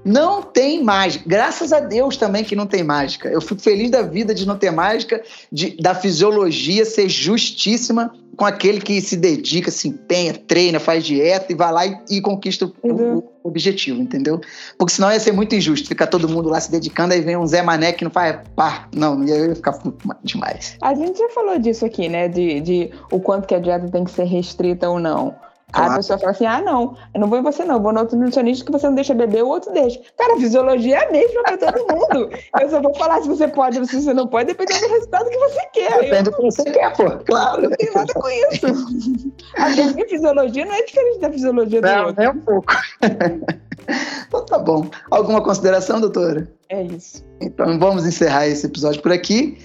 Não 0.05 0.43
tem 0.43 0.83
mágica. 0.83 1.25
Graças 1.27 1.73
a 1.73 1.81
Deus 1.81 2.17
também 2.17 2.45
que 2.45 2.57
não 2.57 2.67
tem 2.67 2.83
mágica. 2.83 3.29
Eu 3.29 3.41
fico 3.41 3.61
feliz 3.61 3.91
da 3.91 4.03
vida 4.03 4.35
de 4.35 4.47
não 4.47 4.57
ter 4.57 4.71
mágica, 4.71 5.23
de, 5.53 5.77
da 5.77 5.95
fisiologia 5.95 6.85
ser 6.85 7.09
justíssima 7.09 8.13
com 8.39 8.45
aquele 8.45 8.81
que 8.81 9.01
se 9.01 9.17
dedica, 9.17 9.69
se 9.69 9.89
empenha, 9.89 10.33
treina, 10.33 10.79
faz 10.79 11.05
dieta 11.05 11.53
e 11.53 11.57
vai 11.57 11.73
lá 11.73 11.85
e, 11.85 11.99
e 12.09 12.21
conquista 12.21 12.67
o, 12.67 12.73
uhum. 12.85 13.19
o, 13.19 13.33
objetivo, 13.43 14.01
entendeu? 14.01 14.41
Porque 14.79 14.93
senão 14.93 15.11
ia 15.11 15.19
ser 15.19 15.33
muito 15.33 15.57
injusto 15.57 15.89
ficar 15.89 16.07
todo 16.07 16.29
mundo 16.29 16.49
lá 16.49 16.61
se 16.61 16.71
dedicando, 16.71 17.15
aí 17.15 17.21
vem 17.21 17.37
um 17.37 17.47
Zé 17.47 17.63
Mané 17.63 17.93
que 17.93 18.05
não 18.05 18.13
faz 18.13 18.39
pá. 18.55 18.89
Não, 18.95 19.25
ia 19.25 19.57
ficar 19.57 19.77
demais. 20.23 20.77
A 20.81 20.95
gente 20.95 21.19
já 21.19 21.29
falou 21.31 21.59
disso 21.59 21.85
aqui, 21.85 22.09
né? 22.09 22.29
De, 22.29 22.61
de 22.61 22.91
o 23.11 23.19
quanto 23.19 23.49
que 23.49 23.57
a 23.57 23.59
dieta 23.59 23.89
tem 23.89 24.05
que 24.05 24.13
ser 24.13 24.25
restrita 24.25 24.89
ou 24.89 25.01
não. 25.01 25.35
Claro. 25.73 25.93
a 25.93 25.97
pessoa 25.97 26.19
fala 26.19 26.33
assim: 26.33 26.47
ah, 26.47 26.61
não, 26.63 26.97
eu 27.13 27.21
não 27.21 27.29
vou 27.29 27.39
em 27.39 27.43
você, 27.43 27.63
não, 27.65 27.81
vou 27.81 27.93
no 27.93 28.01
outro 28.01 28.17
nutricionista 28.17 28.65
que 28.65 28.73
você 28.73 28.87
não 28.87 28.95
deixa 28.95 29.15
beber, 29.15 29.43
o 29.43 29.49
outro 29.49 29.73
deixa. 29.73 30.01
Cara, 30.17 30.35
a 30.35 30.37
fisiologia 30.39 30.97
é 30.97 31.07
a 31.07 31.13
mesma 31.13 31.43
para 31.43 31.59
todo 31.59 31.95
mundo. 31.95 32.31
eu 32.61 32.71
só 32.71 32.81
vou 32.81 32.95
falar 32.95 33.21
se 33.21 33.29
você 33.29 33.47
pode 33.49 33.79
ou 33.79 33.85
se 33.85 34.01
você 34.01 34.15
não 34.15 34.27
pode, 34.27 34.47
dependendo 34.47 34.81
do 34.81 34.93
resultado 34.95 35.29
que 35.29 35.39
você 35.39 35.67
quer. 35.75 36.01
Depende 36.01 36.23
do 36.25 36.37
que 36.37 36.43
você 36.43 36.65
quer, 36.65 36.97
pô. 36.97 37.11
Claro. 37.25 37.63
Não 37.63 37.71
tem 37.71 37.93
nada 37.93 38.15
com 38.15 38.29
isso. 38.29 39.33
Até 39.57 39.85
porque 39.89 40.07
fisiologia 40.07 40.65
não 40.65 40.73
é 40.73 40.83
diferente 40.83 41.21
da 41.21 41.31
fisiologia 41.31 41.81
do 41.83 41.87
não, 41.87 42.07
outro. 42.07 42.23
É 42.23 42.31
um 42.31 42.41
pouco. 42.41 42.75
então 44.27 44.47
tá 44.47 44.59
bom. 44.59 44.89
Alguma 45.11 45.43
consideração, 45.43 46.01
doutora? 46.01 46.51
É 46.71 46.83
isso. 46.83 47.23
Então 47.41 47.79
vamos 47.79 48.07
encerrar 48.07 48.47
esse 48.47 48.65
episódio 48.65 49.03
por 49.03 49.13
aqui. 49.13 49.59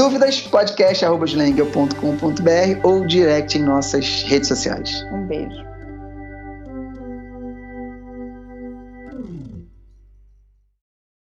Dúvidas, 0.00 0.40
podcast.com.br 0.40 2.80
ou 2.82 3.06
direct 3.06 3.58
em 3.58 3.62
nossas 3.62 4.22
redes 4.22 4.48
sociais. 4.48 5.04
Um 5.12 5.26
beijo. 5.26 5.69